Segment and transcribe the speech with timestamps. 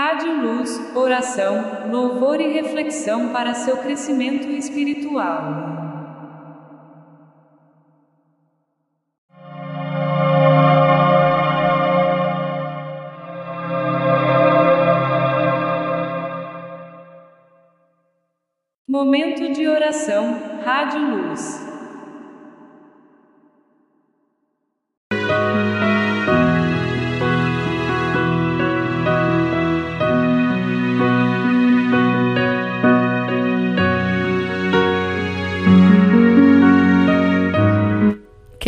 [0.00, 5.79] Rádio Luz, oração, louvor e reflexão para seu crescimento espiritual.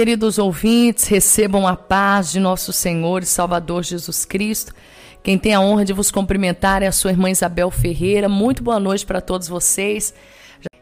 [0.03, 4.75] Queridos ouvintes, recebam a paz de nosso Senhor e Salvador Jesus Cristo.
[5.23, 8.29] Quem tem a honra de vos cumprimentar é a sua irmã Isabel Ferreira.
[8.29, 10.13] Muito boa noite para todos vocês.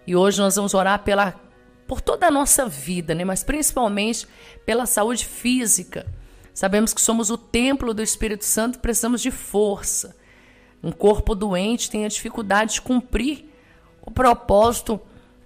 [0.06, 1.38] E hoje nós vamos orar pela,
[1.86, 3.22] por toda a nossa vida, né?
[3.22, 4.26] mas principalmente
[4.64, 6.06] pela saúde física.
[6.54, 10.16] Sabemos que somos o templo do Espírito Santo e precisamos de força.
[10.82, 13.50] Um corpo doente tem a dificuldade de cumprir
[14.00, 14.98] o propósito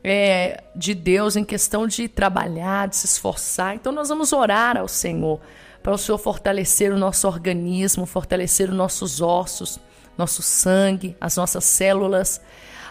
[0.05, 3.75] é, de Deus em questão de trabalhar, de se esforçar.
[3.75, 5.41] Então nós vamos orar ao Senhor
[5.83, 9.79] para o Senhor fortalecer o nosso organismo, fortalecer os nossos ossos,
[10.17, 12.41] nosso sangue, as nossas células,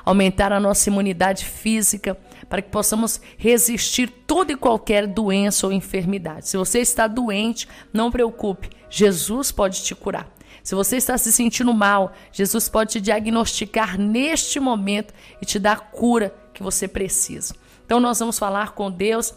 [0.05, 2.17] aumentar a nossa imunidade física,
[2.49, 6.49] para que possamos resistir toda e qualquer doença ou enfermidade.
[6.49, 10.27] Se você está doente, não preocupe, Jesus pode te curar.
[10.61, 15.91] Se você está se sentindo mal, Jesus pode te diagnosticar neste momento e te dar
[15.91, 17.55] cura que você precisa.
[17.85, 19.33] Então nós vamos falar com Deus.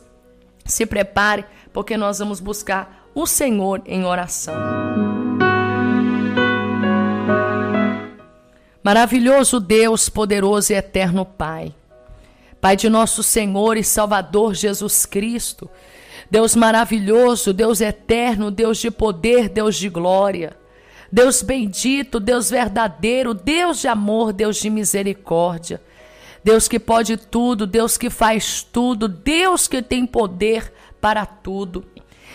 [0.64, 4.54] Se prepare, porque nós vamos buscar o Senhor em oração.
[8.82, 11.74] Maravilhoso Deus, poderoso e eterno Pai.
[12.60, 15.68] Pai de nosso Senhor e Salvador Jesus Cristo.
[16.30, 20.56] Deus maravilhoso, Deus eterno, Deus de poder, Deus de glória.
[21.10, 25.80] Deus bendito, Deus verdadeiro, Deus de amor, Deus de misericórdia.
[26.46, 31.84] Deus que pode tudo, Deus que faz tudo, Deus que tem poder para tudo.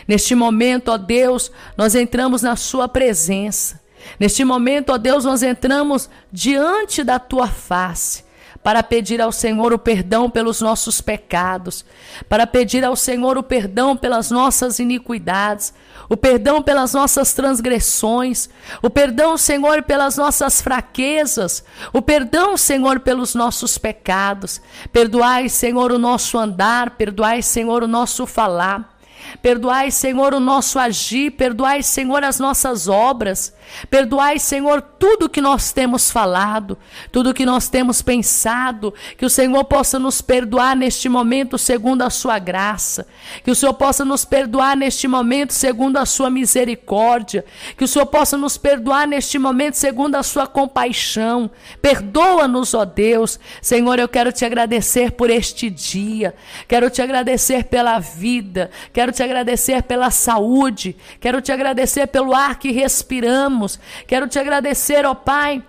[0.05, 3.79] Neste momento, ó Deus, nós entramos na Sua presença.
[4.19, 8.25] Neste momento, ó Deus, nós entramos diante da Tua face
[8.63, 11.83] para pedir ao Senhor o perdão pelos nossos pecados,
[12.29, 15.73] para pedir ao Senhor o perdão pelas nossas iniquidades,
[16.07, 18.49] o perdão pelas nossas transgressões,
[18.81, 21.63] o perdão, Senhor, pelas nossas fraquezas,
[21.93, 24.61] o perdão, Senhor, pelos nossos pecados.
[24.91, 28.97] Perdoai, Senhor, o nosso andar, perdoai, Senhor, o nosso falar.
[29.41, 33.53] Perdoai, Senhor, o nosso agir, perdoai, Senhor, as nossas obras,
[33.89, 36.77] perdoai, Senhor, tudo que nós temos falado,
[37.11, 42.09] tudo que nós temos pensado, que o Senhor possa nos perdoar neste momento segundo a
[42.09, 43.07] sua graça,
[43.43, 47.45] que o Senhor possa nos perdoar neste momento segundo a sua misericórdia,
[47.77, 51.49] que o Senhor possa nos perdoar neste momento segundo a sua compaixão.
[51.81, 53.39] Perdoa-nos, ó Deus.
[53.61, 56.35] Senhor, eu quero te agradecer por este dia,
[56.67, 62.57] quero te agradecer pela vida, quero te agradecer pela saúde, quero te agradecer pelo ar
[62.57, 63.60] que respiramos,
[64.07, 65.63] quero te agradecer, ó Pai,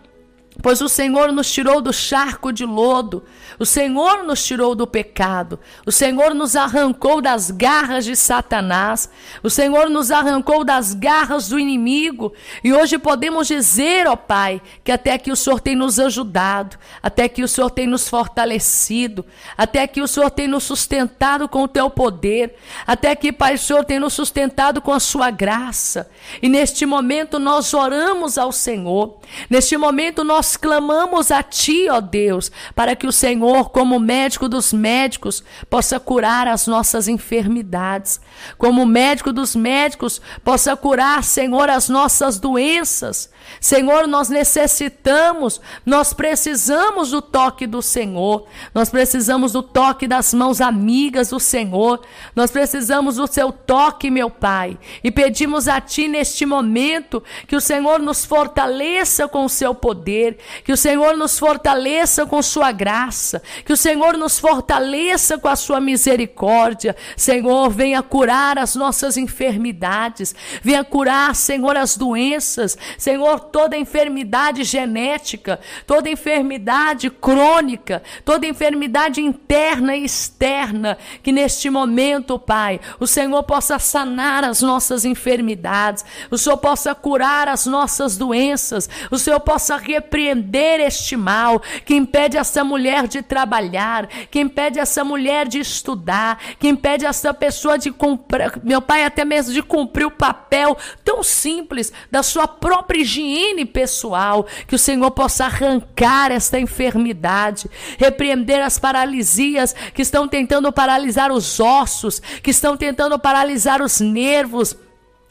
[0.63, 3.25] Pois o Senhor nos tirou do charco de lodo,
[3.59, 9.11] o Senhor nos tirou do pecado, o Senhor nos arrancou das garras de Satanás,
[9.43, 14.93] o Senhor nos arrancou das garras do inimigo, e hoje podemos dizer, ó Pai, que
[14.93, 19.27] até que o Senhor tem nos ajudado, até que o Senhor tem nos fortalecido,
[19.59, 22.55] até que o Senhor tem nos sustentado com o teu poder,
[22.87, 26.09] até que, Pai, o Senhor tem nos sustentado com a sua graça,
[26.41, 29.19] e neste momento nós oramos ao Senhor,
[29.51, 34.73] neste momento nós clamamos a Ti, ó Deus, para que o Senhor, como médico dos
[34.73, 38.21] médicos, possa curar as nossas enfermidades.
[38.59, 43.31] Como médico dos médicos, possa curar, Senhor, as nossas doenças.
[43.61, 50.61] Senhor, nós necessitamos, nós precisamos do toque do Senhor, nós precisamos do toque das mãos
[50.61, 52.01] amigas do Senhor,
[52.35, 57.61] nós precisamos do seu toque, meu Pai, e pedimos a Ti neste momento que o
[57.61, 63.43] Senhor nos fortaleça com o seu poder, que o Senhor nos fortaleça com Sua graça,
[63.65, 66.97] que o Senhor nos fortaleça com a Sua misericórdia.
[67.17, 75.61] Senhor, venha curar as nossas enfermidades, venha curar, Senhor, as doenças, Senhor toda enfermidade genética,
[75.87, 83.79] toda enfermidade crônica, toda enfermidade interna e externa, que neste momento, Pai, o Senhor possa
[83.79, 90.32] sanar as nossas enfermidades, o Senhor possa curar as nossas doenças, o Senhor possa reprimir
[90.33, 96.39] repreender este mal que impede essa mulher de trabalhar, que impede essa mulher de estudar,
[96.59, 101.23] que impede essa pessoa de cumprir, meu pai, até mesmo de cumprir o papel tão
[101.23, 108.79] simples da sua própria higiene pessoal, que o Senhor possa arrancar esta enfermidade, repreender as
[108.79, 114.77] paralisias que estão tentando paralisar os ossos, que estão tentando paralisar os nervos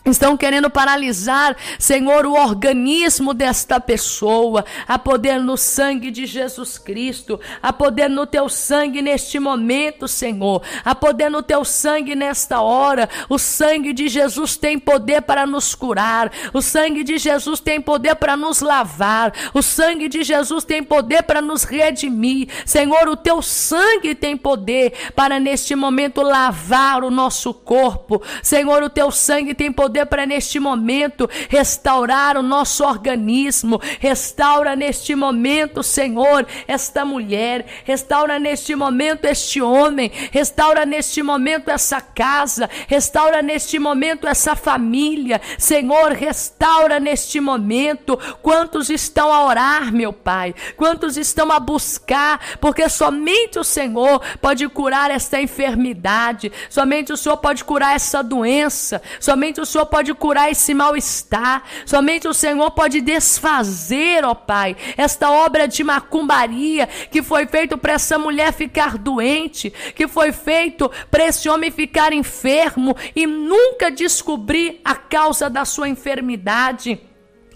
[0.03, 7.39] Estão querendo paralisar, Senhor, o organismo desta pessoa, a poder no sangue de Jesus Cristo,
[7.61, 13.07] a poder no teu sangue neste momento, Senhor, a poder no teu sangue nesta hora.
[13.29, 18.15] O sangue de Jesus tem poder para nos curar, o sangue de Jesus tem poder
[18.15, 22.49] para nos lavar, o sangue de Jesus tem poder para nos redimir.
[22.65, 28.19] Senhor, o teu sangue tem poder para neste momento lavar o nosso corpo.
[28.41, 33.79] Senhor, o teu sangue tem poder poder para neste momento restaurar o nosso organismo.
[33.99, 37.65] Restaura neste momento, Senhor, esta mulher.
[37.83, 40.09] Restaura neste momento este homem.
[40.31, 42.69] Restaura neste momento essa casa.
[42.87, 45.41] Restaura neste momento essa família.
[45.57, 48.17] Senhor, restaura neste momento.
[48.41, 50.55] Quantos estão a orar, meu Pai?
[50.77, 52.39] Quantos estão a buscar?
[52.61, 56.49] Porque somente o Senhor pode curar esta enfermidade.
[56.69, 59.01] Somente o Senhor pode curar essa doença.
[59.19, 61.63] Somente o Senhor Senhor pode curar esse mal-estar.
[61.85, 67.93] Somente o Senhor pode desfazer, ó Pai, esta obra de macumbaria que foi feito para
[67.93, 74.79] essa mulher ficar doente, que foi feito para esse homem ficar enfermo e nunca descobrir
[74.83, 76.99] a causa da sua enfermidade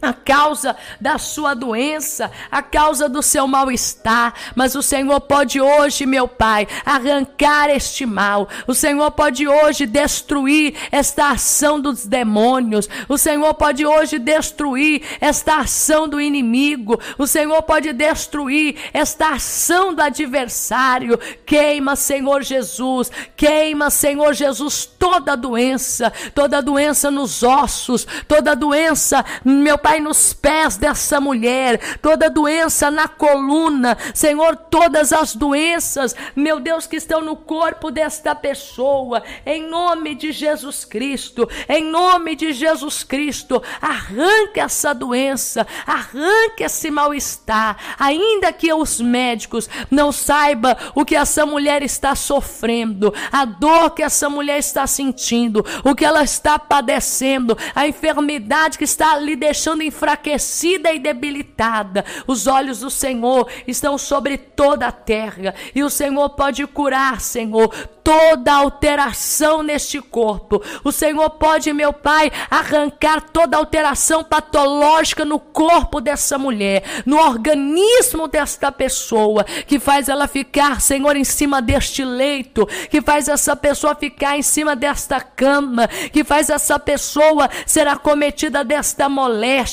[0.06, 6.06] a causa da sua doença, a causa do seu mal-estar, mas o Senhor pode hoje,
[6.06, 8.48] meu Pai, arrancar este mal.
[8.68, 12.88] O Senhor pode hoje destruir esta ação dos demônios.
[13.10, 17.00] O Senhor pode hoje destruir esta ação do inimigo.
[17.18, 21.18] O Senhor pode destruir esta ação do adversário.
[21.46, 29.78] Queima, Senhor Jesus, queima, Senhor Jesus, toda doença, toda doença nos ossos, toda doença, meu
[29.78, 36.88] Pai, nos pés dessa mulher, toda doença na coluna, Senhor, todas as doenças, meu Deus,
[36.88, 43.04] que estão no corpo desta pessoa, em nome de Jesus Cristo, em nome de Jesus
[43.04, 51.16] Cristo, arranque essa doença, arranque esse mal-estar, ainda que os médicos não saibam o que
[51.16, 56.58] essa mulher está sofrendo, a dor que essa mulher está sentindo, o que ela está
[56.58, 63.98] padecendo, a enfermidade que está lhe deixando enfraquecida e debilitada, os olhos do Senhor estão
[63.98, 67.74] sobre toda a terra e o Senhor pode curar, Senhor,
[68.06, 70.62] toda alteração neste corpo.
[70.84, 78.28] O Senhor pode, meu Pai, arrancar toda alteração patológica no corpo dessa mulher, no organismo
[78.28, 83.96] desta pessoa, que faz ela ficar, Senhor, em cima deste leito, que faz essa pessoa
[83.96, 89.65] ficar em cima desta cama, que faz essa pessoa ser acometida desta moléstia,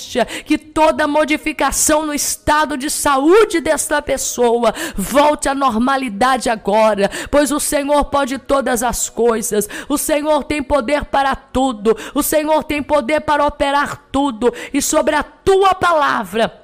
[0.44, 7.60] que toda modificação no estado de saúde desta pessoa volte à normalidade agora, pois o
[7.60, 9.68] Senhor pode todas as coisas.
[9.88, 11.96] O Senhor tem poder para tudo.
[12.14, 14.52] O Senhor tem poder para operar tudo.
[14.72, 16.61] E sobre a tua palavra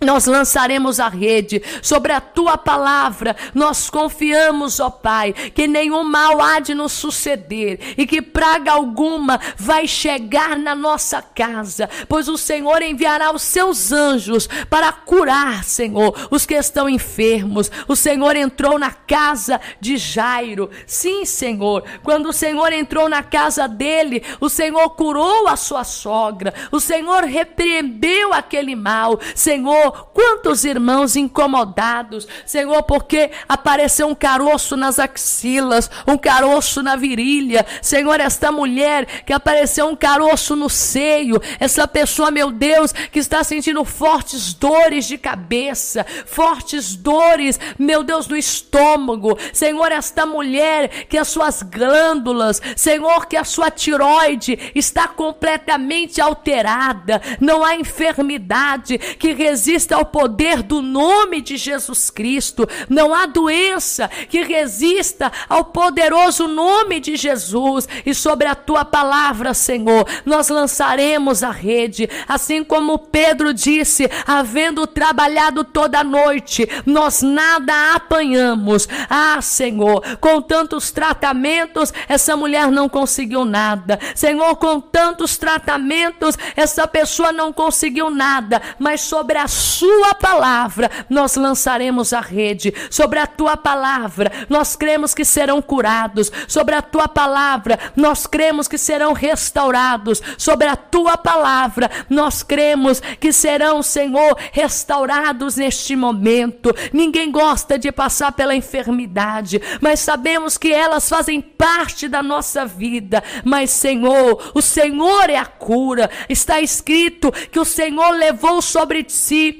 [0.00, 3.36] nós lançaremos a rede sobre a tua palavra.
[3.54, 9.38] Nós confiamos, ó Pai, que nenhum mal há de nos suceder e que praga alguma
[9.56, 16.28] vai chegar na nossa casa, pois o Senhor enviará os seus anjos para curar, Senhor,
[16.30, 17.70] os que estão enfermos.
[17.86, 20.70] O Senhor entrou na casa de Jairo.
[20.86, 26.54] Sim, Senhor, quando o Senhor entrou na casa dele, o Senhor curou a sua sogra.
[26.72, 29.20] O Senhor repreendeu aquele mal.
[29.34, 37.66] Senhor, quantos irmãos incomodados, Senhor, porque apareceu um caroço nas axilas, um caroço na virilha,
[37.82, 43.42] Senhor, esta mulher que apareceu um caroço no seio, essa pessoa, meu Deus, que está
[43.42, 51.18] sentindo fortes dores de cabeça, fortes dores, meu Deus, no estômago, Senhor, esta mulher que
[51.18, 59.32] as suas glândulas, Senhor, que a sua tiroide está completamente alterada, não há enfermidade que
[59.32, 62.68] resista resista ao poder do nome de Jesus Cristo.
[62.88, 67.88] Não há doença que resista ao poderoso nome de Jesus.
[68.04, 72.10] E sobre a tua palavra, Senhor, nós lançaremos a rede.
[72.28, 78.86] Assim como Pedro disse, havendo trabalhado toda a noite, nós nada apanhamos.
[79.08, 83.98] Ah, Senhor, com tantos tratamentos, essa mulher não conseguiu nada.
[84.14, 88.60] Senhor, com tantos tratamentos, essa pessoa não conseguiu nada.
[88.78, 95.14] Mas sobre a Sua palavra nós lançaremos a rede, sobre a Tua palavra nós cremos
[95.14, 101.16] que serão curados, sobre a Tua palavra nós cremos que serão restaurados, sobre a Tua
[101.16, 106.74] palavra nós cremos que serão, Senhor, restaurados neste momento.
[106.92, 113.22] Ninguém gosta de passar pela enfermidade, mas sabemos que elas fazem parte da nossa vida.
[113.44, 116.10] Mas, Senhor, o Senhor é a cura.
[116.28, 119.59] Está escrito que o Senhor levou sobre si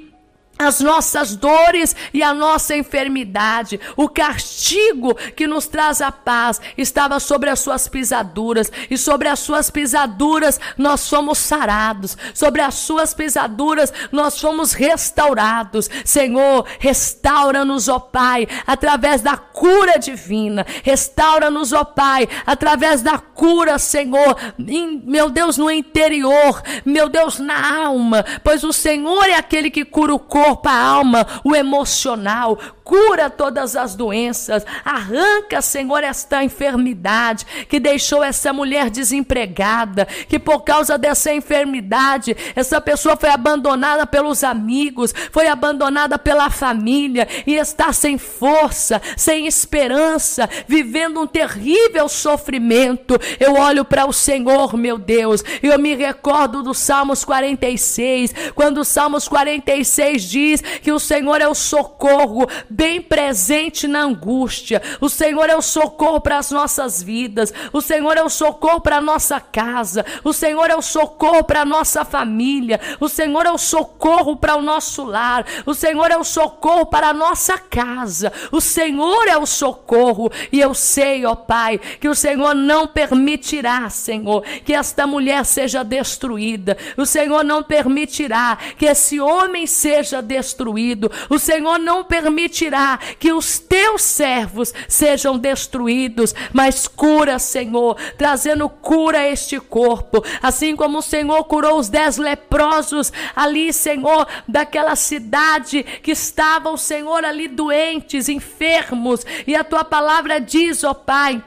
[0.60, 3.80] as nossas dores e a nossa enfermidade.
[3.96, 9.38] O castigo que nos traz a paz estava sobre as suas pisaduras, e sobre as
[9.38, 15.88] suas pisaduras nós fomos sarados, sobre as suas pisaduras nós fomos restaurados.
[16.04, 20.66] Senhor, restaura-nos, ó Pai, através da cura divina.
[20.82, 27.82] Restaura-nos, ó Pai, através da cura, Senhor, em, meu Deus, no interior, meu Deus, na
[27.82, 32.58] alma, pois o Senhor é aquele que cura o corpo corpo, a alma, o emocional,
[32.82, 40.62] cura todas as doenças, arranca, Senhor, esta enfermidade que deixou essa mulher desempregada, que por
[40.62, 47.92] causa dessa enfermidade, essa pessoa foi abandonada pelos amigos, foi abandonada pela família e está
[47.92, 53.16] sem força, sem esperança, vivendo um terrível sofrimento.
[53.38, 58.78] Eu olho para o Senhor, meu Deus, e eu me recordo do Salmos 46, quando
[58.78, 60.39] o Salmos 46 diz
[60.82, 64.82] que o Senhor é o socorro bem presente na angústia.
[65.00, 67.52] O Senhor é o socorro para as nossas vidas.
[67.72, 70.04] O Senhor é o socorro para a nossa casa.
[70.24, 72.80] O Senhor é o socorro para a nossa família.
[72.98, 75.44] O Senhor é o socorro para o nosso lar.
[75.66, 78.32] O Senhor é o socorro para a nossa casa.
[78.50, 80.30] O Senhor é o socorro.
[80.52, 85.84] E eu sei, ó Pai, que o Senhor não permitirá, Senhor, que esta mulher seja
[85.84, 86.76] destruída.
[86.96, 91.10] O Senhor não permitirá que esse homem seja destruído.
[91.28, 98.68] O Senhor não permitirá permitirá que os teus servos sejam destruídos, mas cura, Senhor, trazendo
[98.68, 104.94] cura a este corpo, assim como o Senhor curou os dez leprosos ali, Senhor, daquela
[104.96, 111.42] cidade que estavam, Senhor, ali doentes, enfermos, e a tua palavra diz, ó Pai,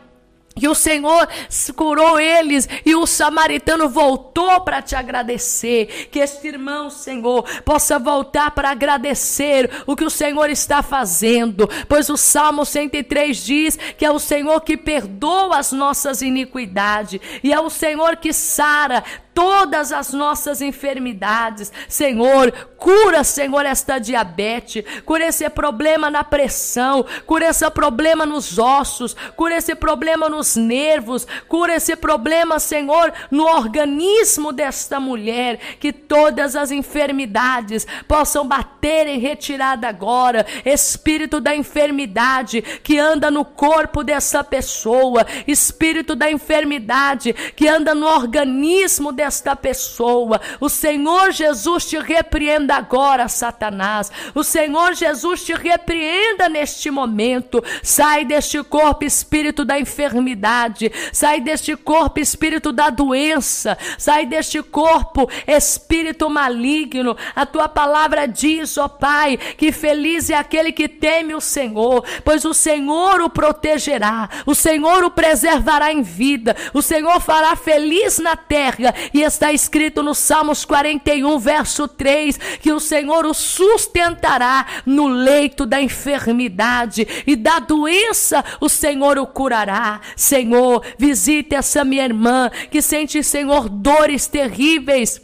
[0.55, 1.27] que o Senhor
[1.75, 6.07] curou eles e o samaritano voltou para te agradecer.
[6.12, 11.69] Que este irmão, Senhor, possa voltar para agradecer o que o Senhor está fazendo.
[11.88, 17.51] Pois o Salmo 103 diz que é o Senhor que perdoa as nossas iniquidades e
[17.51, 19.03] é o Senhor que sara
[19.34, 21.72] todas as nossas enfermidades.
[21.88, 29.16] Senhor, cura, Senhor, esta diabetes, cura esse problema na pressão, cura esse problema nos ossos,
[29.36, 36.56] cura esse problema nos nervos, cura esse problema, Senhor, no organismo desta mulher, que todas
[36.56, 40.46] as enfermidades possam bater em retirada agora.
[40.66, 48.06] Espírito da enfermidade que anda no corpo dessa pessoa, espírito da enfermidade que anda no
[48.06, 50.42] organismo dessa desta pessoa.
[50.60, 54.12] O Senhor Jesus te repreenda agora, Satanás.
[54.36, 57.63] O Senhor Jesus te repreenda neste momento.
[57.82, 60.92] Sai deste corpo, espírito da enfermidade.
[61.13, 63.77] Sai deste corpo, espírito da doença.
[63.98, 67.15] Sai deste corpo, espírito maligno.
[67.34, 72.44] A tua palavra diz, ó Pai, que feliz é aquele que teme o Senhor, pois
[72.44, 74.30] o Senhor o protegerá.
[74.46, 76.56] O Senhor o preservará em vida.
[76.74, 82.72] O Senhor fará feliz na terra e está escrito no Salmos 41, verso 3, que
[82.72, 90.01] o Senhor o sustentará no leito da enfermidade e da doença, o Senhor o curará.
[90.15, 95.22] Senhor, visite essa minha irmã que sente, Senhor, dores terríveis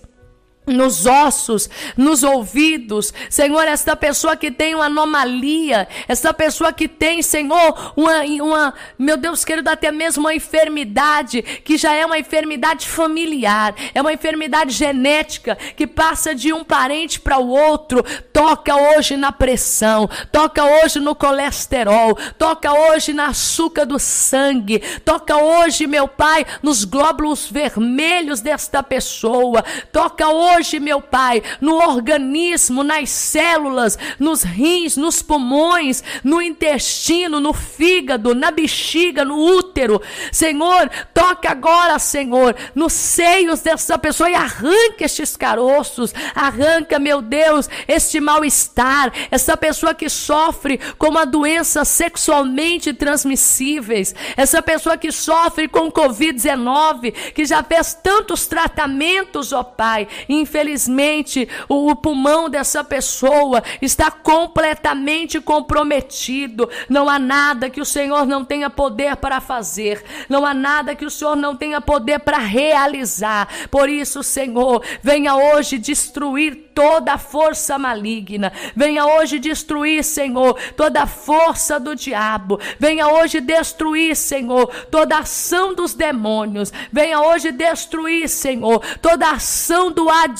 [0.69, 3.13] nos ossos, nos ouvidos.
[3.29, 9.17] Senhor, esta pessoa que tem uma anomalia, esta pessoa que tem, Senhor, uma, uma, meu
[9.17, 14.71] Deus querido, até mesmo uma enfermidade, que já é uma enfermidade familiar, é uma enfermidade
[14.73, 18.03] genética, que passa de um parente para o outro.
[18.31, 25.37] Toca hoje na pressão, toca hoje no colesterol, toca hoje na açúcar do sangue, toca
[25.37, 32.83] hoje, meu Pai, nos glóbulos vermelhos desta pessoa, toca hoje hoje, meu Pai, no organismo,
[32.83, 40.01] nas células, nos rins, nos pulmões, no intestino, no fígado, na bexiga, no útero.
[40.33, 47.69] Senhor, toque agora, Senhor, nos seios dessa pessoa e arranque estes caroços, arranca, meu Deus,
[47.87, 55.69] este mal-estar, essa pessoa que sofre com uma doença sexualmente transmissíveis, essa pessoa que sofre
[55.69, 60.05] com Covid-19, que já fez tantos tratamentos, ó Pai,
[60.49, 66.67] infelizmente o, o pulmão dessa pessoa está completamente comprometido.
[66.89, 71.05] Não há nada que o Senhor não tenha poder para fazer, não há nada que
[71.05, 73.47] o Senhor não tenha poder para realizar.
[73.69, 78.53] Por isso, Senhor, venha hoje destruir toda a força maligna.
[78.73, 82.59] Venha hoje destruir, Senhor, toda a força do diabo.
[82.79, 86.71] Venha hoje destruir, Senhor, toda ação dos demônios.
[86.89, 90.38] Venha hoje destruir, Senhor, toda ação do adversário.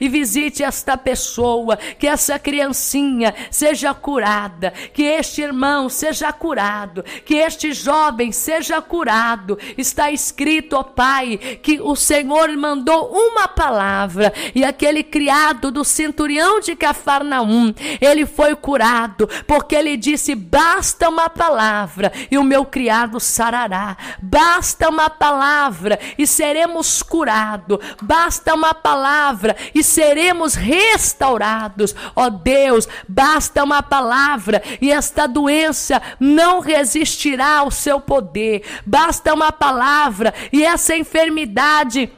[0.00, 7.34] E visite esta pessoa, que essa criancinha seja curada, que este irmão seja curado, que
[7.34, 9.58] este jovem seja curado.
[9.76, 16.60] Está escrito, ó Pai, que o Senhor mandou uma palavra e aquele criado do centurião
[16.60, 23.20] de Cafarnaum, ele foi curado, porque ele disse: basta uma palavra e o meu criado
[23.20, 23.96] sarará.
[24.22, 27.78] Basta uma palavra e seremos curados.
[28.00, 31.94] Basta uma palavra e seremos restaurados.
[32.14, 38.62] Ó Deus, basta uma palavra e esta doença não resistirá ao seu poder.
[38.86, 42.10] Basta uma palavra e essa enfermidade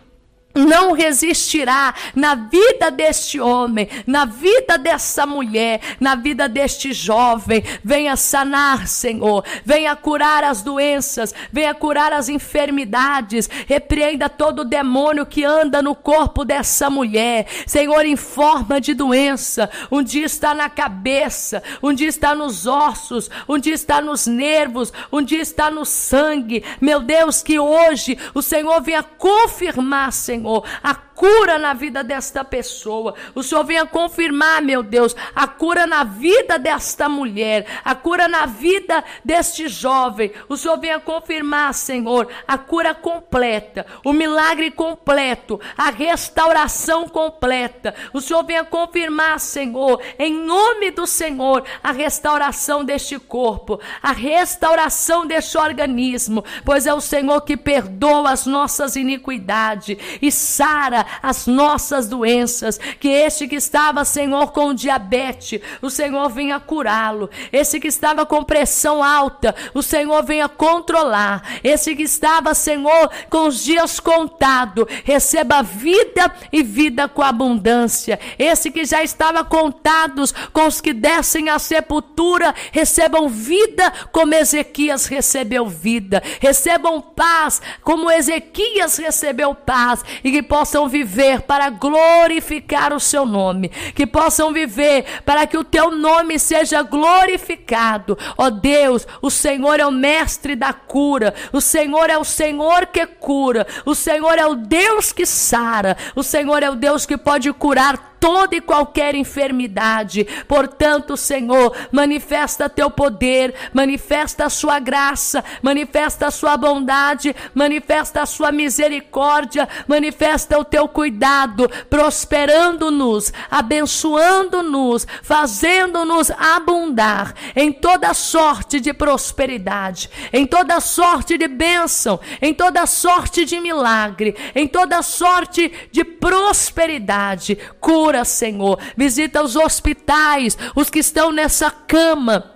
[0.54, 7.64] não resistirá na vida deste homem, na vida dessa mulher, na vida deste jovem.
[7.82, 9.44] Venha sanar, Senhor.
[9.64, 13.48] Venha curar as doenças, venha curar as enfermidades.
[13.66, 17.46] Repreenda todo demônio que anda no corpo dessa mulher.
[17.66, 19.70] Senhor, em forma de doença.
[19.90, 24.92] Um dia está na cabeça, um dia está nos ossos, um dia está nos nervos,
[25.10, 26.62] um dia está no sangue.
[26.80, 32.42] Meu Deus, que hoje o Senhor venha confirmar, Senhor Senhor, a cura na vida desta
[32.42, 33.14] pessoa.
[33.32, 38.44] O Senhor venha confirmar, meu Deus, a cura na vida desta mulher, a cura na
[38.44, 40.32] vida deste jovem.
[40.48, 47.94] O Senhor venha confirmar, Senhor, a cura completa, o milagre completo, a restauração completa.
[48.12, 55.24] O Senhor venha confirmar, Senhor, em nome do Senhor, a restauração deste corpo, a restauração
[55.24, 62.06] deste organismo, pois é o Senhor que perdoa as nossas iniquidades e sara as nossas
[62.08, 62.78] doenças.
[63.00, 67.28] Que este que estava, Senhor, com diabetes, o Senhor venha curá-lo.
[67.52, 71.58] Esse que estava com pressão alta, o Senhor venha controlar.
[71.64, 78.18] Esse que estava, Senhor, com os dias contados, receba vida e vida com abundância.
[78.38, 85.06] Esse que já estava contados com os que descem à sepultura, recebam vida como Ezequias
[85.06, 86.22] recebeu vida.
[86.40, 93.70] Recebam paz como Ezequias recebeu paz e que possam viver para glorificar o seu nome,
[93.94, 98.18] que possam viver para que o teu nome seja glorificado.
[98.36, 103.06] Ó Deus, o Senhor é o mestre da cura, o Senhor é o Senhor que
[103.06, 107.50] cura, o Senhor é o Deus que sara, o Senhor é o Deus que pode
[107.54, 110.24] curar toda e qualquer enfermidade.
[110.46, 118.26] Portanto, Senhor, manifesta teu poder, manifesta a sua graça, manifesta a sua bondade, manifesta a
[118.26, 130.08] sua misericórdia, manifesta o teu cuidado, prosperando-nos, abençoando-nos, fazendo-nos abundar em toda sorte de prosperidade,
[130.32, 137.58] em toda sorte de bênção, em toda sorte de milagre, em toda sorte de prosperidade.
[137.80, 138.78] Cura cura, Senhor.
[138.96, 142.51] Visita os hospitais, os que estão nessa cama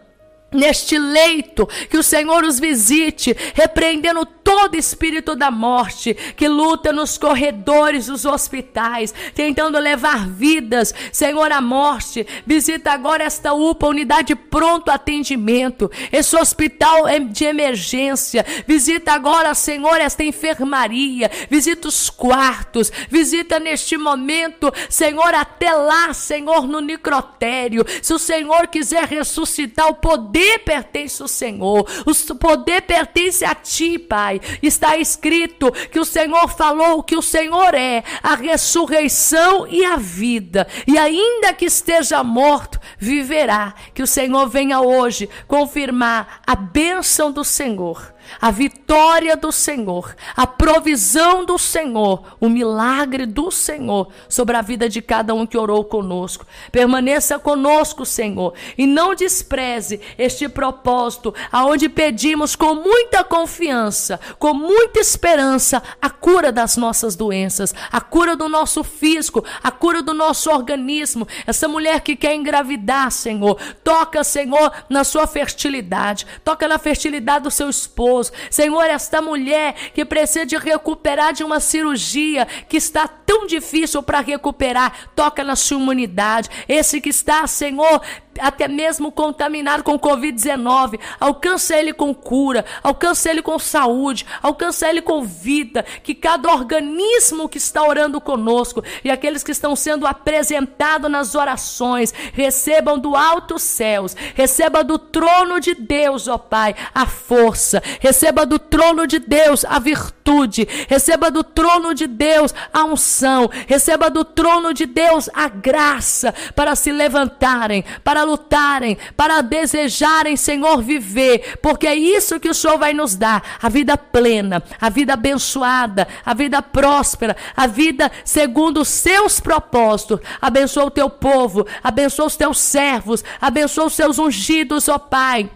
[0.56, 7.18] neste leito, que o Senhor os visite, repreendendo todo espírito da morte que luta nos
[7.18, 12.24] corredores dos hospitais, tentando levar vidas, Senhor, à morte.
[12.46, 18.46] Visita agora esta UPA, unidade pronto atendimento, esse hospital de emergência.
[18.68, 21.28] Visita agora, Senhor, esta enfermaria.
[21.50, 22.92] Visita os quartos.
[23.10, 27.84] Visita neste momento, Senhor, até lá, Senhor, no necrotério.
[28.00, 31.86] Se o Senhor quiser ressuscitar, o poder pertence ao Senhor.
[32.06, 33.98] O poder pertence a ti.
[33.98, 34.40] Pai.
[34.62, 40.66] Está escrito que o Senhor falou que o Senhor é a ressurreição e a vida.
[40.86, 43.74] E ainda que esteja morto, viverá.
[43.94, 50.46] Que o Senhor venha hoje confirmar a bênção do Senhor a vitória do Senhor, a
[50.46, 55.84] provisão do Senhor, o milagre do Senhor sobre a vida de cada um que orou
[55.84, 56.46] conosco.
[56.70, 65.00] Permaneça conosco, Senhor, e não despreze este propósito, aonde pedimos com muita confiança, com muita
[65.00, 70.50] esperança, a cura das nossas doenças, a cura do nosso físico, a cura do nosso
[70.50, 71.26] organismo.
[71.46, 77.50] Essa mulher que quer engravidar, Senhor, toca, Senhor, na sua fertilidade, toca na fertilidade do
[77.50, 78.32] seu esposo Poderoso.
[78.50, 84.20] Senhor, esta mulher que precisa de recuperar de uma cirurgia que está tão difícil para
[84.20, 86.48] recuperar, toca na sua imunidade.
[86.68, 88.00] Esse que está, Senhor,
[88.40, 90.98] até mesmo contaminado com Covid-19.
[91.18, 95.84] Alcança ele com cura, alcança ele com saúde, alcança ele com vida.
[96.02, 102.12] Que cada organismo que está orando conosco e aqueles que estão sendo apresentados nas orações
[102.32, 108.58] recebam do alto céus, receba do trono de Deus, ó Pai, a força, receba do
[108.58, 114.72] trono de Deus a virtude, receba do trono de Deus a unção, receba do trono
[114.72, 121.94] de Deus a graça para se levantarem, para lutarem, para desejarem, Senhor, viver, porque é
[121.94, 126.60] isso que o Senhor vai nos dar: a vida plena, a vida abençoada, a vida
[126.60, 130.20] próspera, a vida segundo os seus propósitos.
[130.40, 135.48] Abençoa o teu povo, abençoa os teus servos, abençoa os seus ungidos, ó Pai.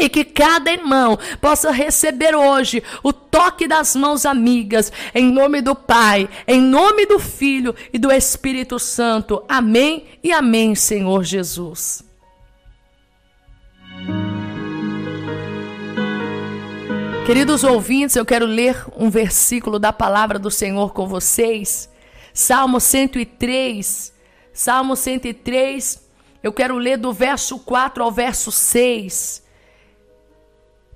[0.00, 5.74] E que cada irmão possa receber hoje o toque das mãos amigas, em nome do
[5.74, 9.42] Pai, em nome do Filho e do Espírito Santo.
[9.48, 12.07] Amém e amém, Senhor Jesus.
[17.28, 21.86] Queridos ouvintes, eu quero ler um versículo da palavra do Senhor com vocês.
[22.32, 24.14] Salmo 103.
[24.50, 26.08] Salmo 103,
[26.42, 29.42] eu quero ler do verso 4 ao verso 6.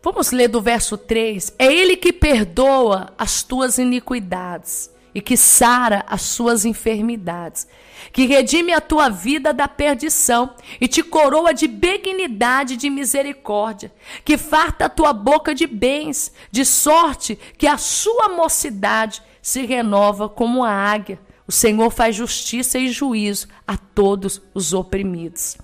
[0.02, 1.52] Vamos ler do verso 3.
[1.58, 7.68] É Ele que perdoa as tuas iniquidades e que sara as suas enfermidades,
[8.10, 13.92] que redime a tua vida da perdição e te coroa de benignidade e de misericórdia,
[14.24, 20.28] que farta a tua boca de bens, de sorte que a sua mocidade se renova
[20.28, 21.20] como a águia.
[21.46, 25.58] O Senhor faz justiça e juízo a todos os oprimidos.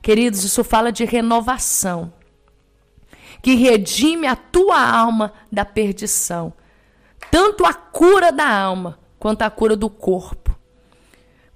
[0.00, 2.12] Queridos, isso fala de renovação,
[3.42, 6.54] que redime a tua alma da perdição
[7.30, 10.58] tanto a cura da alma quanto a cura do corpo.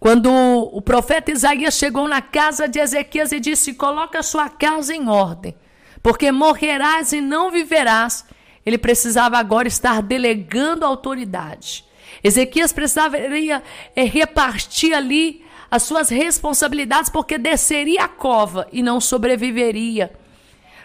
[0.04, 5.08] Quando o profeta Isaías chegou na casa de Ezequias e disse: Coloca sua casa em
[5.08, 5.54] ordem,
[6.02, 8.22] porque morrerás e não viverás.
[8.66, 11.86] Ele precisava agora estar delegando autoridade.
[12.22, 13.62] Ezequias precisaria
[13.96, 20.12] é, repartir ali as suas responsabilidades, porque desceria a cova e não sobreviveria.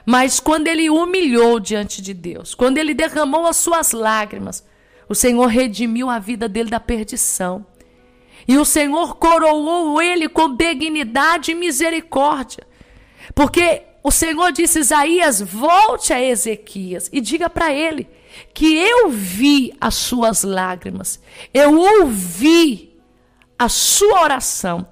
[0.06, 4.66] Mas quando ele humilhou diante de Deus, quando ele derramou as suas lágrimas,
[5.10, 7.66] o Senhor redimiu a vida dele da perdição.
[8.50, 12.66] E o Senhor coroou ele com benignidade e misericórdia.
[13.36, 18.10] Porque o Senhor disse: Isaías, volte a Ezequias e diga para ele
[18.52, 21.22] que eu vi as suas lágrimas,
[21.54, 23.00] eu ouvi
[23.58, 24.88] a sua oração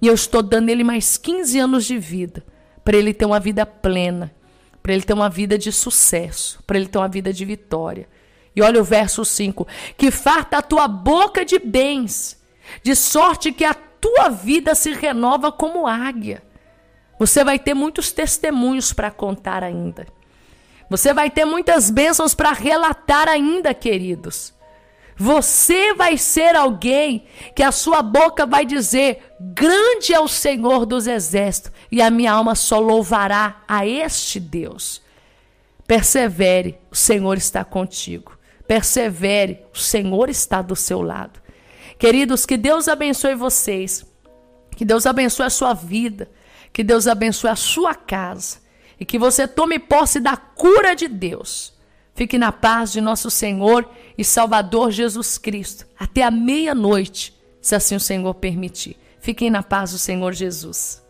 [0.00, 2.42] e eu estou dando ele mais 15 anos de vida
[2.82, 4.34] para ele ter uma vida plena,
[4.82, 8.08] para ele ter uma vida de sucesso, para ele ter uma vida de vitória.
[8.56, 12.40] E olha o verso 5: que farta a tua boca de bens,
[12.82, 16.42] de sorte que a tua vida se renova como águia.
[17.18, 20.06] Você vai ter muitos testemunhos para contar ainda.
[20.90, 24.52] Você vai ter muitas bênçãos para relatar ainda, queridos.
[25.16, 31.06] Você vai ser alguém que a sua boca vai dizer: Grande é o Senhor dos
[31.06, 35.02] exércitos, e a minha alma só louvará a este Deus.
[35.86, 38.38] Persevere, o Senhor está contigo.
[38.66, 41.41] Persevere, o Senhor está do seu lado.
[42.02, 44.04] Queridos, que Deus abençoe vocês.
[44.74, 46.28] Que Deus abençoe a sua vida.
[46.72, 48.56] Que Deus abençoe a sua casa.
[48.98, 51.72] E que você tome posse da cura de Deus.
[52.12, 53.88] Fique na paz de nosso Senhor
[54.18, 55.86] e Salvador Jesus Cristo.
[55.96, 58.96] Até a meia-noite, se assim o Senhor permitir.
[59.20, 61.01] Fiquem na paz do Senhor Jesus.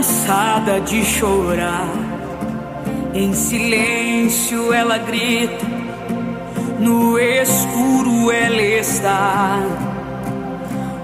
[0.00, 1.86] cansada de chorar.
[3.12, 5.66] Em silêncio ela grita,
[6.78, 9.58] no escuro ela está.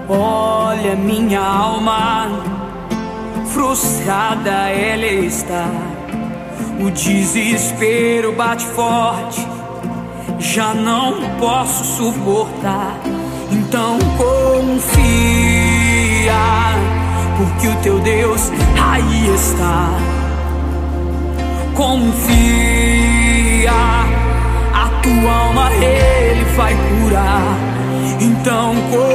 [0.09, 2.27] Olha minha alma,
[3.53, 5.67] frustrada ela está.
[6.79, 9.47] O desespero bate forte,
[10.39, 12.99] já não posso suportar.
[13.51, 13.96] Então
[17.37, 19.89] porque o teu Deus aí está.
[21.75, 23.71] Confia,
[24.73, 27.55] a tua alma ele vai curar.
[28.19, 29.11] Então confia,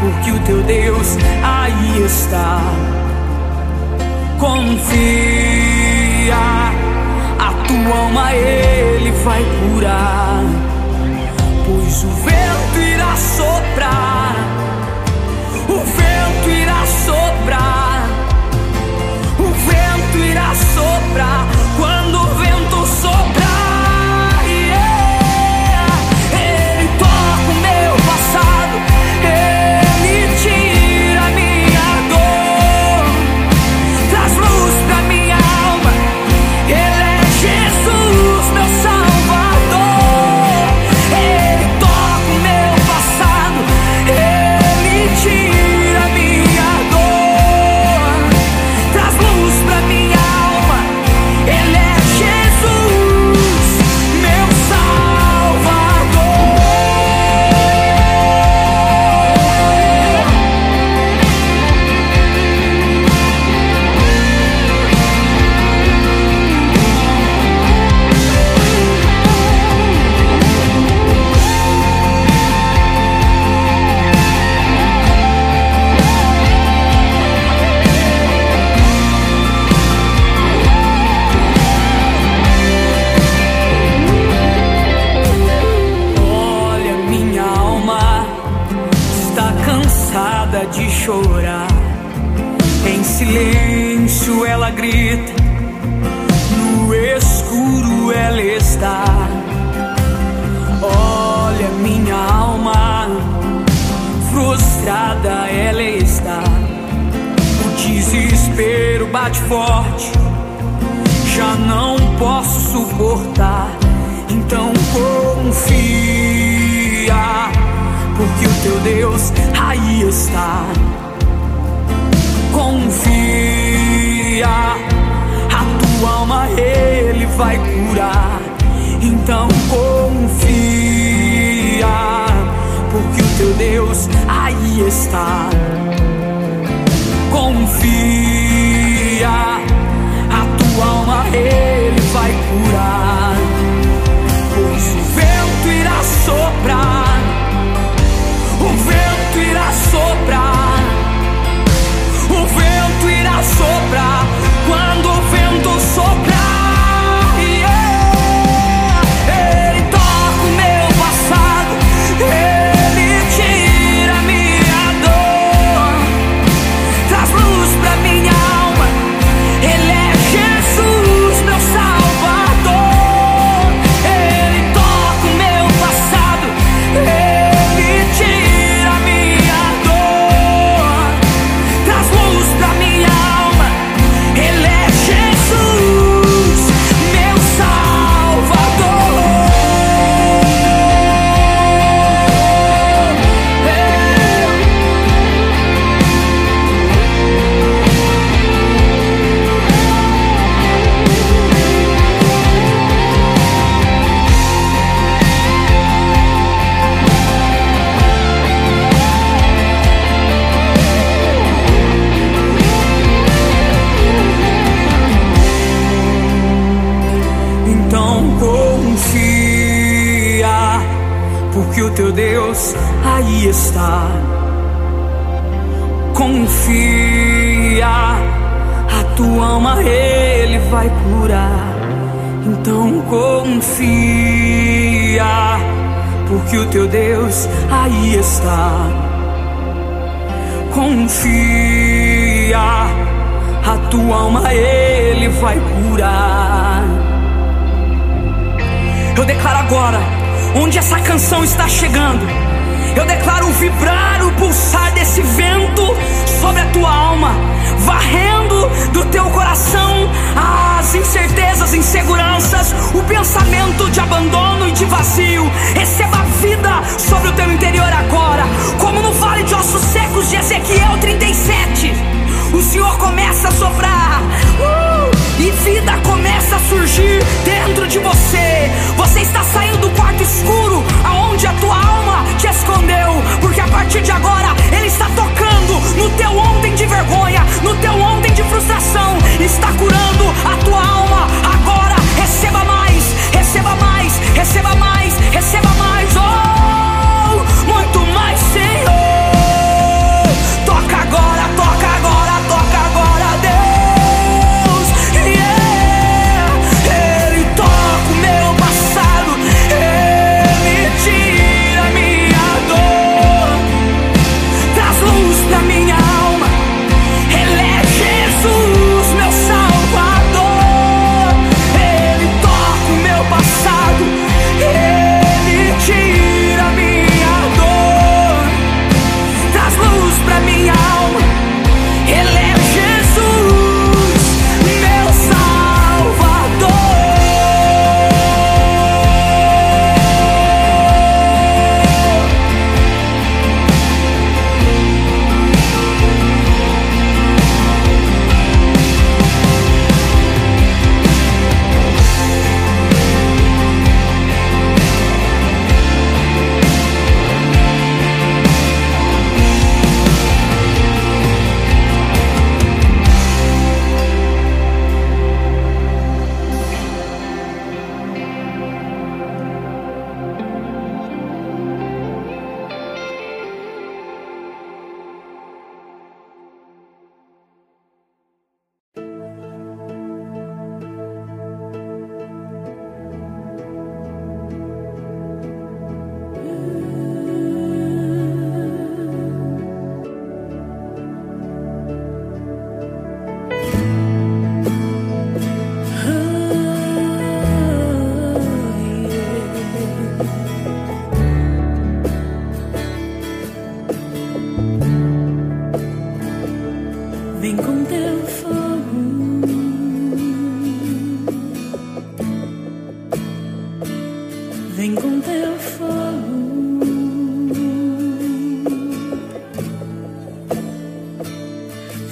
[0.00, 2.60] porque o teu Deus aí está.
[4.40, 4.74] Confia,
[7.38, 10.42] a tua alma ele vai curar.
[11.64, 14.61] Pois o vento irá soprar
[15.72, 18.06] o vento irá soprar.
[19.38, 21.51] O vento irá soprar.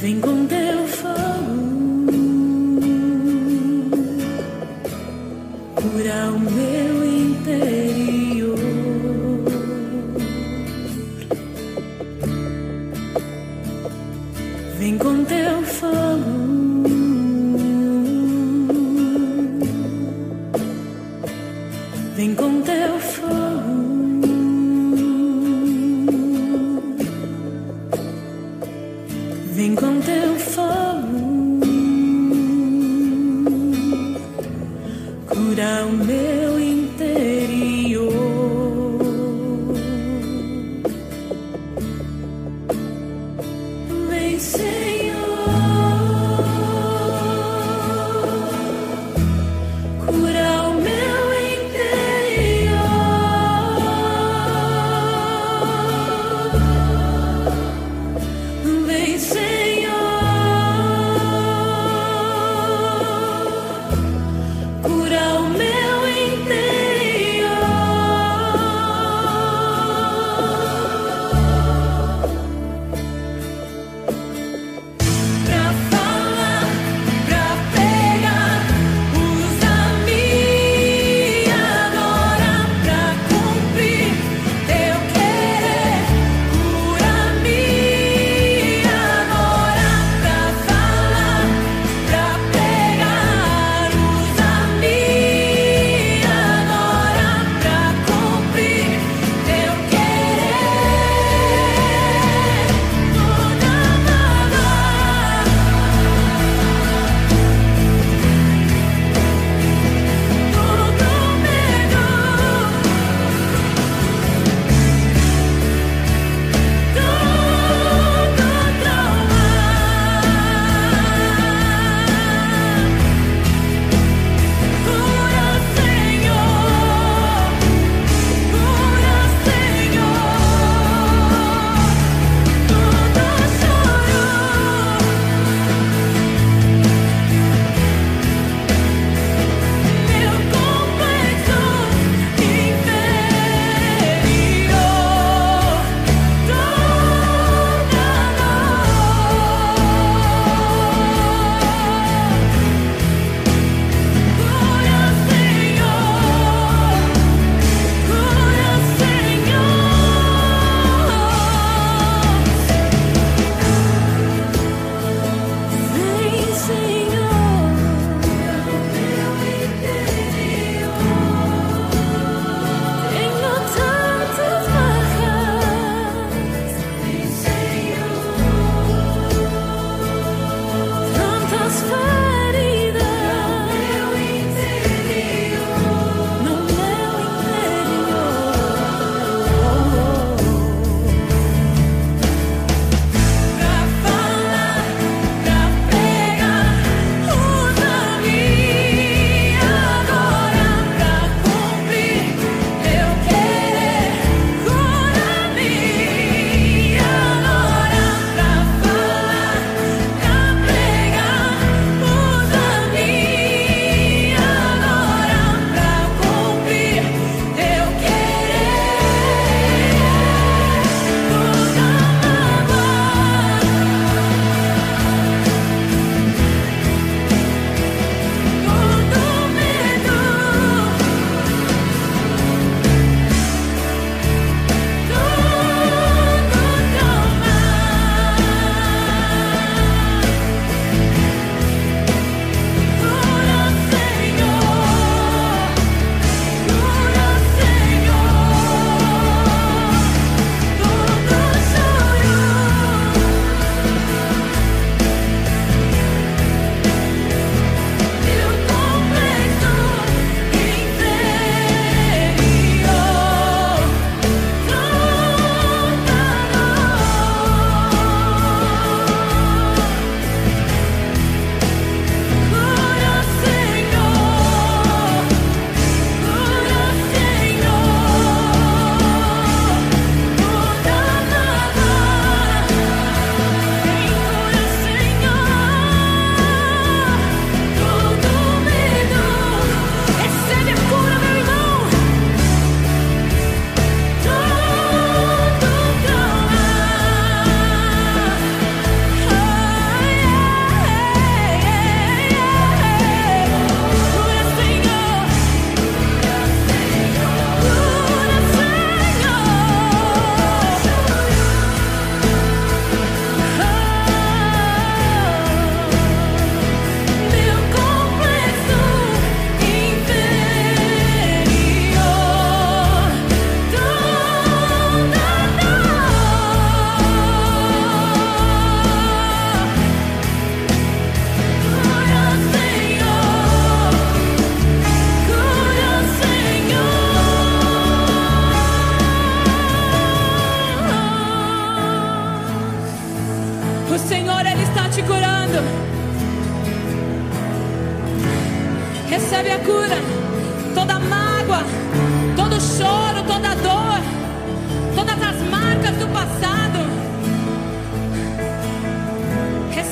[0.02, 0.69] 凌空的。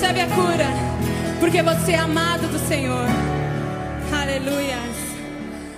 [0.08, 0.66] Recebe a cura,
[1.38, 3.04] porque você é amado do Senhor.
[4.10, 4.78] Aleluia.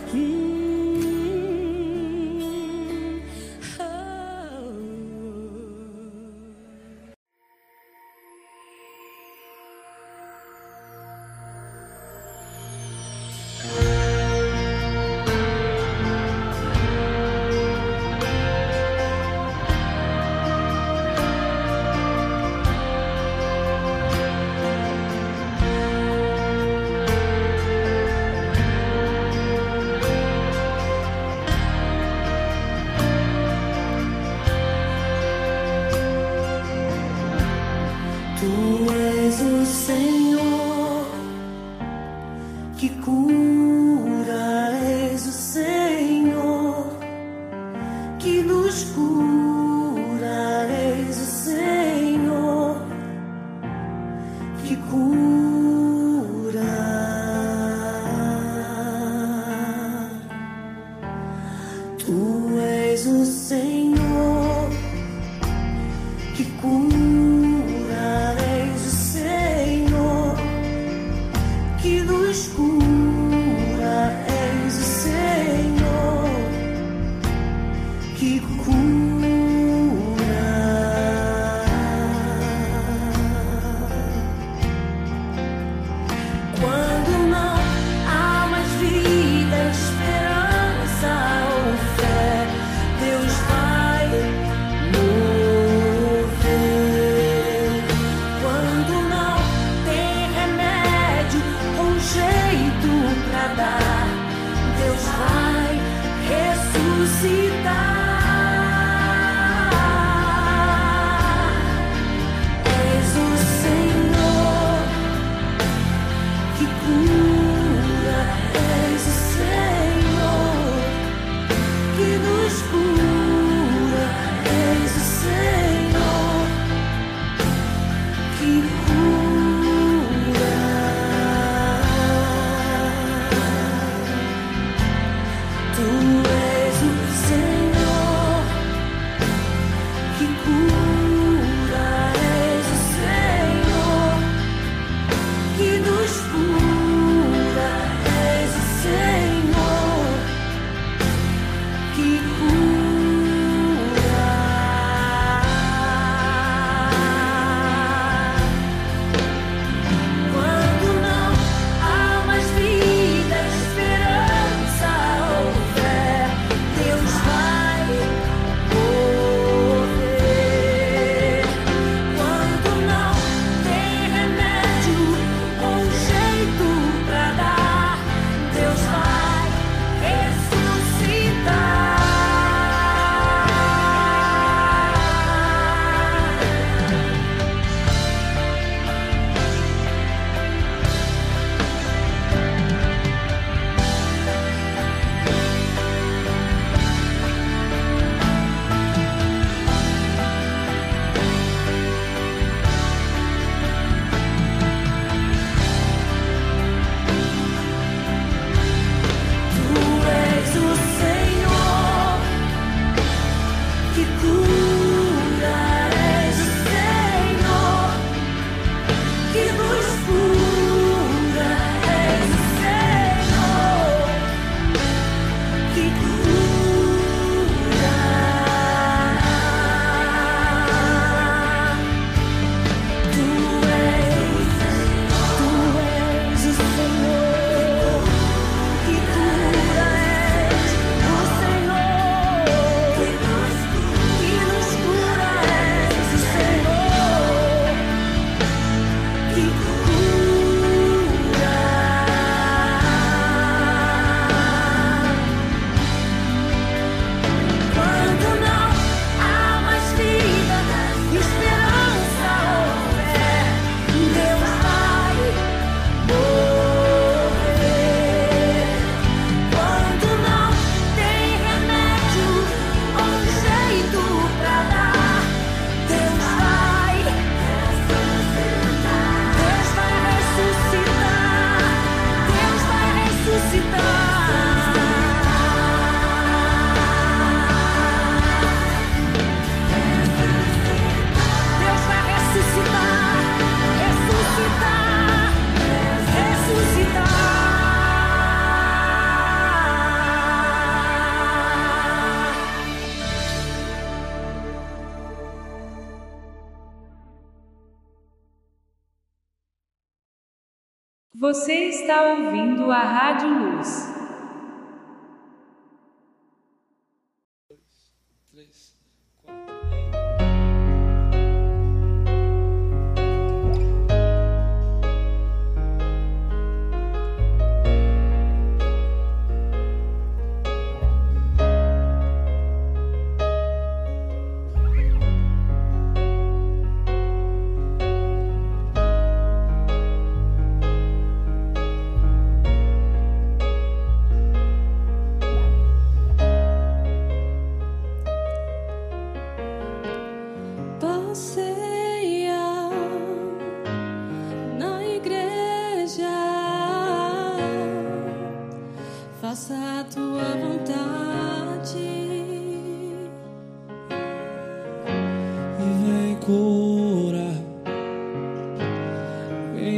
[0.07, 0.40] Você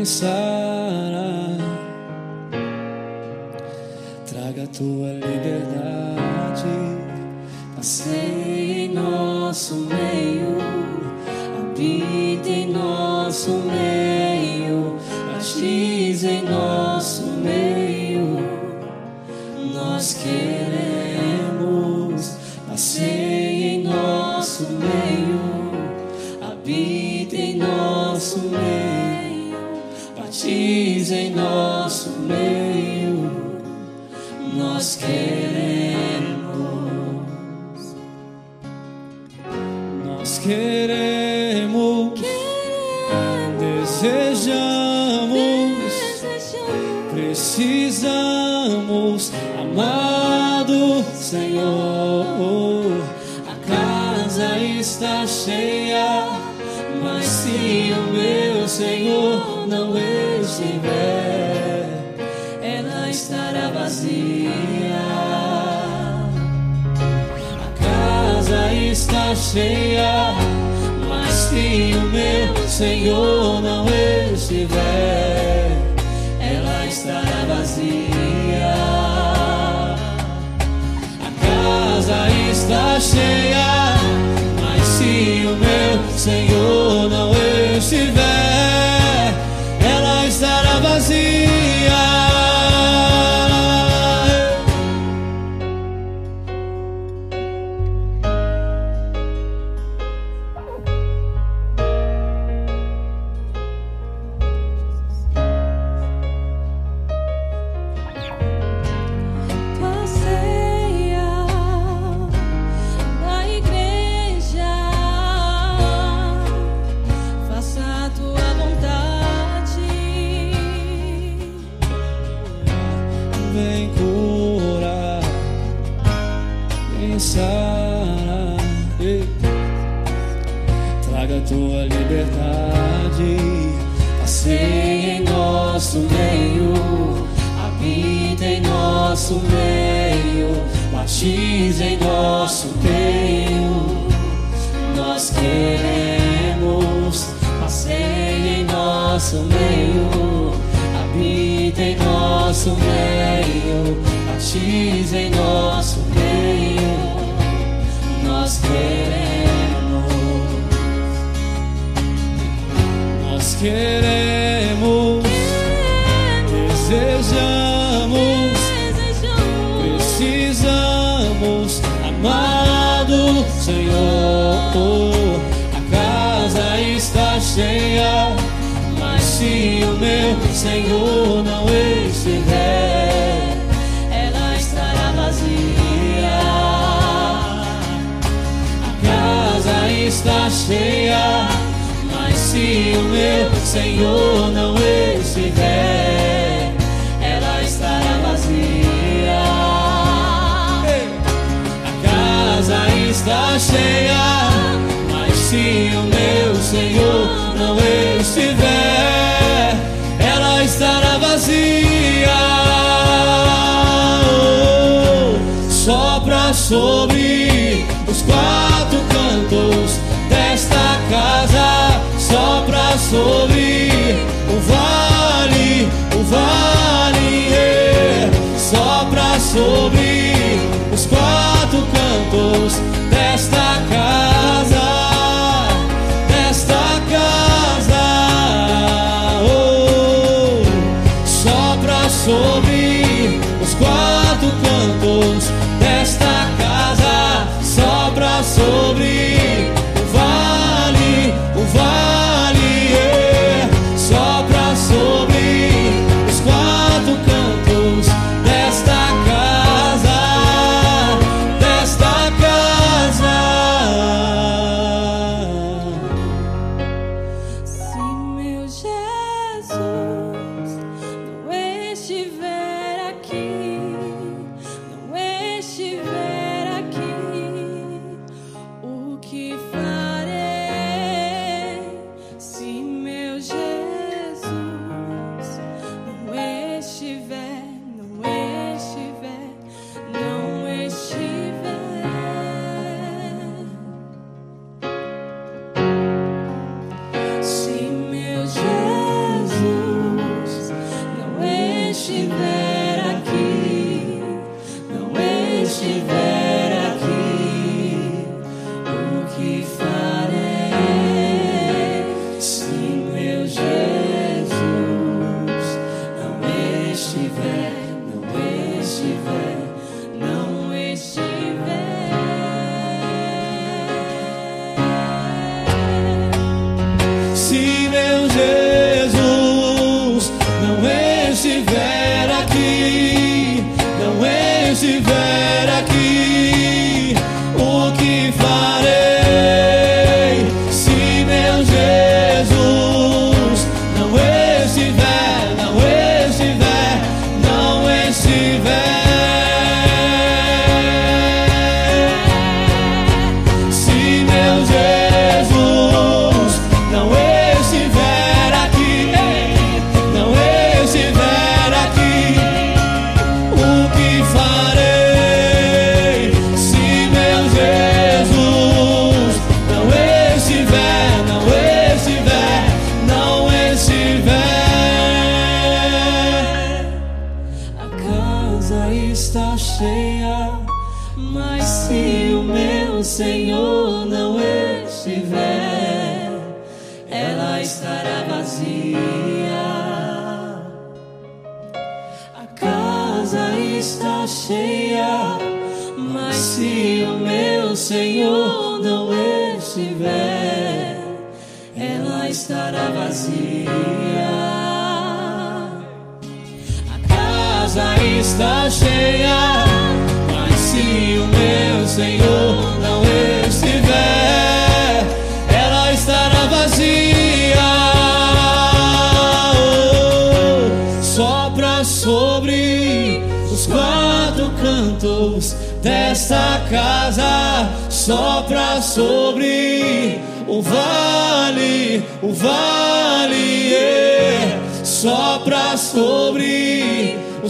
[0.03, 1.59] vem sarar,
[4.27, 6.67] traga tua liberdade,
[7.77, 8.22] passeie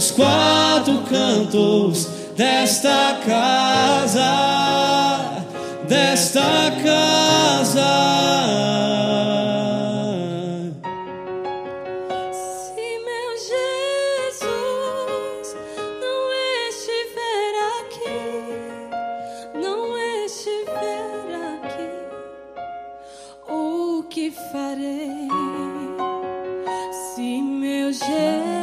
[0.03, 4.21] os quatro cantos desta casa,
[5.87, 6.41] desta
[6.83, 7.87] casa.
[12.33, 15.55] Se meu Jesus
[16.01, 16.19] não
[16.67, 18.25] estiver aqui,
[19.55, 19.81] não
[20.25, 21.93] estiver aqui,
[23.49, 25.29] o que farei?
[27.15, 28.62] Se meu Jesus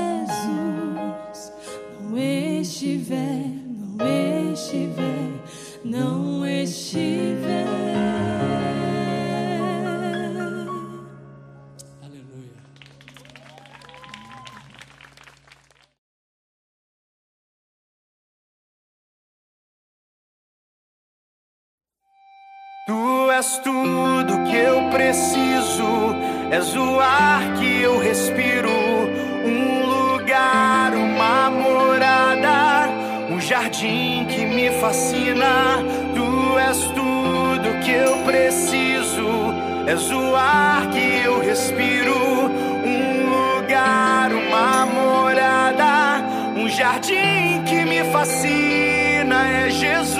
[5.85, 7.66] não estiver.
[12.03, 12.57] Aleluia.
[22.87, 26.14] Tu és tudo que eu preciso,
[26.51, 28.80] és o ar que eu respiro
[33.61, 35.85] jardim que me fascina.
[36.15, 39.53] Tu és tudo que eu preciso.
[39.87, 42.51] És o ar que eu respiro.
[42.85, 46.23] Um lugar, uma morada.
[46.57, 49.67] Um jardim que me fascina.
[49.67, 50.20] É Jesus.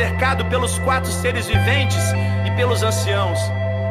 [0.00, 2.02] Cercado pelos quatro seres viventes
[2.46, 3.38] e pelos anciãos.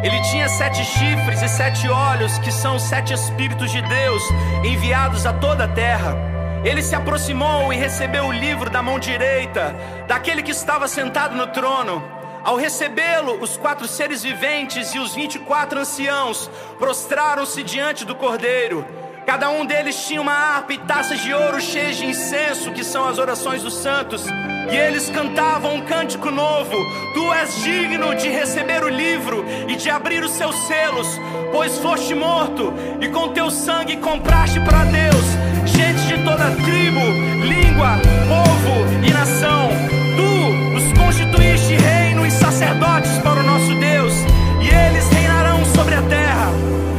[0.01, 4.23] Ele tinha sete chifres e sete olhos, que são sete Espíritos de Deus
[4.65, 6.17] enviados a toda a terra.
[6.63, 9.75] Ele se aproximou e recebeu o livro da mão direita
[10.07, 12.01] daquele que estava sentado no trono.
[12.43, 16.49] Ao recebê-lo, os quatro seres viventes e os vinte e quatro anciãos
[16.79, 18.83] prostraram-se diante do cordeiro.
[19.29, 23.07] Cada um deles tinha uma harpa e taças de ouro cheias de incenso, que são
[23.07, 24.25] as orações dos santos.
[24.71, 26.75] E eles cantavam um cântico novo:
[27.13, 31.07] Tu és digno de receber o livro e de abrir os seus selos,
[31.51, 35.23] pois foste morto e com teu sangue compraste para Deus
[35.63, 36.99] gente de toda tribo,
[37.45, 39.69] língua, povo e nação.
[40.15, 44.13] Tu os constituíste reino e sacerdotes para o nosso Deus,
[44.59, 46.49] e eles reinarão sobre a terra.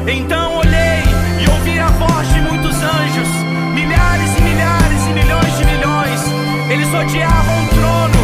[0.07, 0.50] Então
[1.81, 3.29] a voz de muitos anjos,
[3.75, 6.21] milhares e milhares e milhões de milhões.
[6.71, 8.20] Eles odiavam o trono,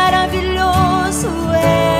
[0.00, 1.99] maravilhoso é.